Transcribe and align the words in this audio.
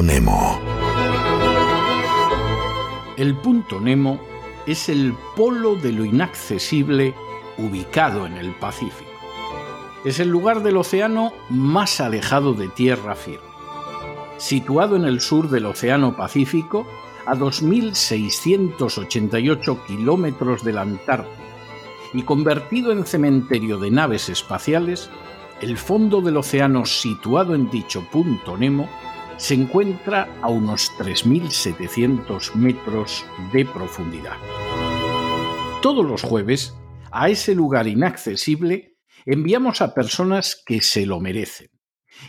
Nemo. 0.00 0.60
El 3.16 3.34
punto 3.34 3.80
Nemo 3.80 4.20
es 4.64 4.88
el 4.88 5.12
polo 5.34 5.74
de 5.74 5.90
lo 5.90 6.04
inaccesible 6.04 7.16
ubicado 7.56 8.26
en 8.26 8.36
el 8.36 8.52
Pacífico. 8.52 9.10
Es 10.04 10.20
el 10.20 10.28
lugar 10.28 10.62
del 10.62 10.76
océano 10.76 11.32
más 11.50 12.00
alejado 12.00 12.54
de 12.54 12.68
tierra 12.68 13.16
firme. 13.16 13.42
Situado 14.36 14.94
en 14.94 15.04
el 15.04 15.20
sur 15.20 15.50
del 15.50 15.66
Océano 15.66 16.16
Pacífico, 16.16 16.86
a 17.26 17.34
2.688 17.34 19.84
kilómetros 19.84 20.62
de 20.62 20.72
la 20.72 20.82
Antártida, 20.82 21.34
y 22.14 22.22
convertido 22.22 22.92
en 22.92 23.04
cementerio 23.04 23.78
de 23.78 23.90
naves 23.90 24.28
espaciales, 24.28 25.10
el 25.60 25.76
fondo 25.76 26.20
del 26.20 26.36
océano 26.36 26.86
situado 26.86 27.54
en 27.54 27.70
dicho 27.70 28.08
punto 28.10 28.56
Nemo 28.56 28.88
se 29.36 29.54
encuentra 29.54 30.28
a 30.40 30.48
unos 30.48 30.90
3.700 30.98 32.54
metros 32.54 33.24
de 33.52 33.64
profundidad. 33.64 34.36
Todos 35.82 36.04
los 36.04 36.22
jueves, 36.22 36.74
a 37.10 37.28
ese 37.28 37.54
lugar 37.54 37.86
inaccesible, 37.86 38.96
enviamos 39.26 39.80
a 39.80 39.94
personas 39.94 40.62
que 40.64 40.80
se 40.80 41.06
lo 41.06 41.20
merecen. 41.20 41.70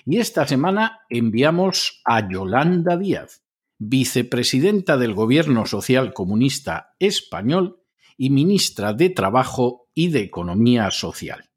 Y 0.06 0.18
esta 0.18 0.48
semana 0.48 1.00
enviamos 1.10 2.02
a 2.06 2.28
Yolanda 2.28 2.98
Díaz, 2.98 3.44
vicepresidenta 3.78 4.98
del 4.98 5.14
Gobierno 5.14 5.66
Social 5.66 6.14
Comunista 6.14 6.94
Español 7.00 7.84
y 8.18 8.30
ministra 8.30 8.94
de 8.94 9.10
Trabajo 9.10 9.88
y 9.94 10.10
de 10.10 10.22
Economía 10.22 10.92
Social. 10.92 11.49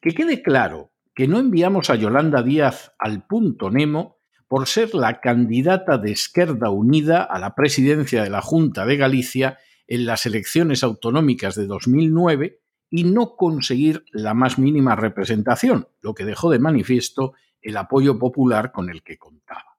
Que 0.00 0.12
quede 0.12 0.42
claro 0.42 0.92
que 1.14 1.28
no 1.28 1.38
enviamos 1.38 1.90
a 1.90 1.96
Yolanda 1.96 2.42
Díaz 2.42 2.92
al 2.98 3.26
punto 3.26 3.70
Nemo 3.70 4.18
por 4.48 4.66
ser 4.66 4.94
la 4.94 5.20
candidata 5.20 5.98
de 5.98 6.12
Esquerda 6.12 6.70
Unida 6.70 7.22
a 7.22 7.38
la 7.38 7.54
presidencia 7.54 8.22
de 8.22 8.30
la 8.30 8.42
Junta 8.42 8.84
de 8.84 8.96
Galicia 8.96 9.58
en 9.86 10.06
las 10.06 10.26
elecciones 10.26 10.82
autonómicas 10.82 11.54
de 11.54 11.66
2009 11.66 12.60
y 12.90 13.04
no 13.04 13.36
conseguir 13.36 14.04
la 14.10 14.34
más 14.34 14.58
mínima 14.58 14.96
representación, 14.96 15.88
lo 16.00 16.14
que 16.14 16.24
dejó 16.24 16.50
de 16.50 16.58
manifiesto 16.58 17.34
el 17.62 17.76
apoyo 17.76 18.18
popular 18.18 18.72
con 18.72 18.90
el 18.90 19.02
que 19.02 19.18
contaba. 19.18 19.78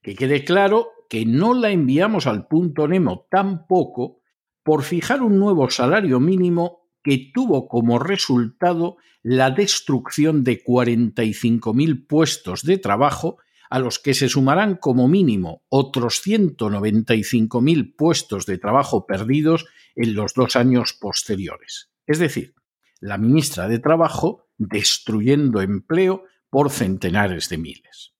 Que 0.00 0.16
quede 0.16 0.44
claro 0.44 0.88
que 1.08 1.24
no 1.24 1.54
la 1.54 1.70
enviamos 1.70 2.26
al 2.26 2.48
punto 2.48 2.88
Nemo 2.88 3.26
tampoco 3.30 4.20
por 4.62 4.82
fijar 4.82 5.22
un 5.22 5.38
nuevo 5.38 5.68
salario 5.70 6.18
mínimo 6.18 6.81
que 7.02 7.30
tuvo 7.32 7.68
como 7.68 7.98
resultado 7.98 8.96
la 9.22 9.50
destrucción 9.50 10.44
de 10.44 10.62
45.000 10.62 12.06
puestos 12.06 12.62
de 12.62 12.78
trabajo, 12.78 13.38
a 13.70 13.78
los 13.78 13.98
que 13.98 14.14
se 14.14 14.28
sumarán 14.28 14.76
como 14.76 15.08
mínimo 15.08 15.62
otros 15.68 16.20
195.000 16.26 17.96
puestos 17.96 18.44
de 18.46 18.58
trabajo 18.58 19.06
perdidos 19.06 19.66
en 19.94 20.14
los 20.14 20.34
dos 20.34 20.56
años 20.56 20.92
posteriores. 21.00 21.90
Es 22.06 22.18
decir, 22.18 22.54
la 23.00 23.18
ministra 23.18 23.68
de 23.68 23.78
Trabajo 23.78 24.46
destruyendo 24.58 25.60
empleo 25.60 26.24
por 26.50 26.70
centenares 26.70 27.48
de 27.48 27.58
miles. 27.58 28.12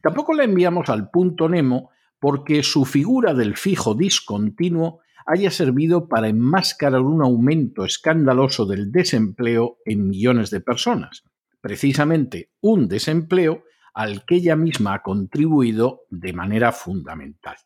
Tampoco 0.00 0.34
la 0.34 0.44
enviamos 0.44 0.88
al 0.88 1.10
punto 1.10 1.48
Nemo 1.48 1.90
porque 2.18 2.62
su 2.62 2.84
figura 2.84 3.34
del 3.34 3.56
fijo 3.56 3.94
discontinuo 3.94 5.00
haya 5.26 5.50
servido 5.50 6.08
para 6.08 6.28
enmascarar 6.28 7.00
un 7.00 7.22
aumento 7.22 7.84
escandaloso 7.84 8.66
del 8.66 8.90
desempleo 8.90 9.78
en 9.84 10.08
millones 10.08 10.50
de 10.50 10.60
personas, 10.60 11.24
precisamente 11.60 12.50
un 12.60 12.88
desempleo 12.88 13.64
al 13.94 14.24
que 14.24 14.36
ella 14.36 14.56
misma 14.56 14.94
ha 14.94 15.02
contribuido 15.02 16.02
de 16.10 16.32
manera 16.32 16.72
fundamental. 16.72 17.56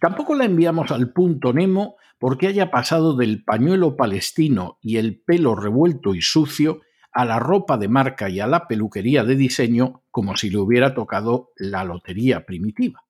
Tampoco 0.00 0.34
la 0.34 0.44
enviamos 0.44 0.90
al 0.90 1.12
punto 1.12 1.52
Nemo 1.52 1.96
porque 2.18 2.46
haya 2.46 2.70
pasado 2.70 3.16
del 3.16 3.42
pañuelo 3.44 3.96
palestino 3.96 4.78
y 4.80 4.96
el 4.96 5.20
pelo 5.20 5.54
revuelto 5.54 6.14
y 6.14 6.22
sucio 6.22 6.80
a 7.12 7.24
la 7.24 7.38
ropa 7.38 7.76
de 7.78 7.88
marca 7.88 8.28
y 8.28 8.40
a 8.40 8.46
la 8.46 8.66
peluquería 8.68 9.24
de 9.24 9.36
diseño 9.36 10.02
como 10.10 10.36
si 10.36 10.50
le 10.50 10.58
hubiera 10.58 10.94
tocado 10.94 11.50
la 11.56 11.84
lotería 11.84 12.46
primitiva. 12.46 13.04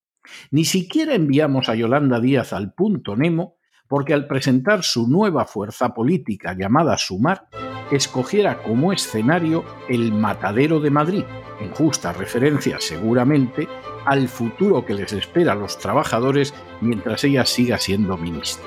Ni 0.50 0.64
siquiera 0.64 1.14
enviamos 1.14 1.68
a 1.68 1.74
Yolanda 1.74 2.20
Díaz 2.20 2.52
al 2.52 2.74
punto 2.74 3.16
Nemo 3.16 3.56
porque 3.92 4.14
al 4.14 4.26
presentar 4.26 4.84
su 4.84 5.06
nueva 5.06 5.44
fuerza 5.44 5.92
política 5.92 6.56
llamada 6.58 6.96
Sumar, 6.96 7.48
escogiera 7.90 8.62
como 8.62 8.90
escenario 8.90 9.66
el 9.86 10.14
Matadero 10.14 10.80
de 10.80 10.88
Madrid, 10.88 11.24
en 11.60 11.70
justa 11.72 12.14
referencia 12.14 12.78
seguramente 12.80 13.68
al 14.06 14.28
futuro 14.28 14.86
que 14.86 14.94
les 14.94 15.12
espera 15.12 15.52
a 15.52 15.56
los 15.56 15.78
trabajadores 15.78 16.54
mientras 16.80 17.22
ella 17.24 17.44
siga 17.44 17.76
siendo 17.76 18.16
ministra. 18.16 18.64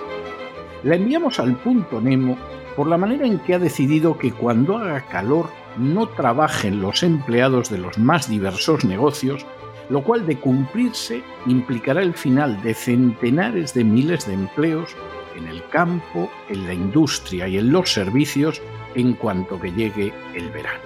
La 0.84 0.96
enviamos 0.96 1.40
al 1.40 1.56
punto 1.56 2.00
Nemo 2.00 2.38
por 2.76 2.86
la 2.86 3.00
manera 3.00 3.26
en 3.26 3.40
que 3.40 3.56
ha 3.56 3.60
decidido 3.60 4.20
que 4.20 4.32
cuando 4.32 4.78
haga 4.78 5.08
calor 5.08 5.50
no 5.76 6.08
trabajen 6.08 6.84
los 6.84 7.02
empleados 7.02 7.72
de 7.72 7.80
los 7.80 7.98
más 7.98 8.30
diversos 8.30 8.86
negocios, 8.86 9.44
lo 9.90 10.04
cual 10.04 10.28
de 10.28 10.40
cumplirse 10.40 11.24
implicará 11.48 12.04
el 12.04 12.14
final 12.14 12.62
de 12.62 12.76
centenares 12.76 13.74
de 13.74 13.84
miles 13.84 14.28
de 14.28 14.36
empleos 14.36 14.96
en 15.38 15.48
el 15.48 15.64
campo, 15.70 16.30
en 16.50 16.66
la 16.66 16.74
industria 16.74 17.48
y 17.48 17.58
en 17.58 17.72
los 17.72 17.92
servicios 17.92 18.62
en 18.96 19.14
cuanto 19.14 19.60
que 19.60 19.72
llegue 19.72 20.14
el 20.34 20.50
verano. 20.50 20.80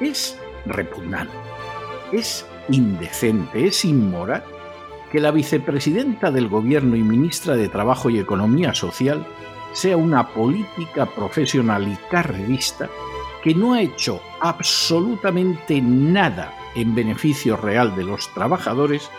Es 0.00 0.38
repugnante, 0.66 1.32
es 2.12 2.46
indecente, 2.68 3.66
es 3.66 3.84
inmoral 3.84 4.44
que 5.10 5.20
la 5.20 5.30
vicepresidenta 5.30 6.30
del 6.30 6.48
Gobierno 6.48 6.96
y 6.96 7.02
ministra 7.02 7.56
de 7.56 7.68
Trabajo 7.68 8.10
y 8.10 8.18
Economía 8.18 8.74
Social 8.74 9.26
sea 9.72 9.96
una 9.96 10.28
política 10.28 11.06
profesional 11.06 11.86
y 11.86 11.96
carrerista 12.10 12.88
que 13.42 13.54
no 13.54 13.74
ha 13.74 13.82
hecho 13.82 14.20
absolutamente 14.40 15.80
nada 15.80 16.52
en 16.74 16.94
beneficio 16.94 17.56
real 17.56 17.94
de 17.94 18.04
los 18.04 18.32
trabajadores, 18.34 19.10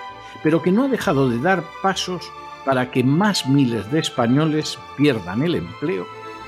pero 0.43 0.61
que 0.61 0.71
no 0.71 0.83
ha 0.83 0.87
dejado 0.87 1.29
de 1.29 1.39
dar 1.39 1.63
pasos 1.81 2.29
para 2.67 2.91
que 2.91 3.01
más 3.01 3.47
miles 3.47 3.89
de 3.91 3.99
españoles 3.99 4.77
pierdan 4.97 5.41
el 5.41 5.55
empleo, 5.55 6.05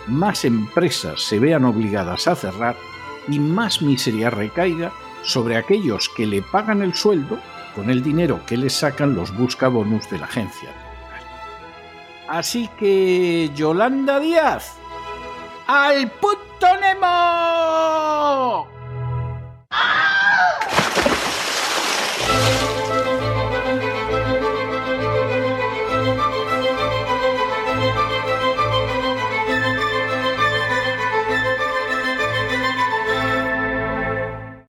más 0.08 0.44
empresas 0.44 1.22
se 1.22 1.40
vean 1.40 1.64
obligadas 1.64 2.28
a 2.28 2.36
cerrar 2.36 2.76
y 3.30 3.40
más 3.40 3.82
miseria 3.82 4.30
recaiga 4.30 4.92
sobre 5.24 5.56
aquellos 5.56 6.10
que 6.10 6.28
le 6.28 6.42
pagan 6.42 6.82
el 6.82 6.94
sueldo 6.94 7.40
con 7.74 7.90
el 7.90 8.04
dinero 8.04 8.42
que 8.46 8.58
les 8.58 8.74
sacan 8.74 9.16
los 9.16 9.34
buscabonus 9.34 10.10
de 10.10 10.20
la 10.20 10.26
agencia. 10.26 10.72
Así 12.28 12.70
que, 12.78 13.50
Yolanda 13.56 14.20
Díaz, 14.20 14.74
al 15.68 16.12
punto 16.12 16.68
Nemo. 16.82 17.79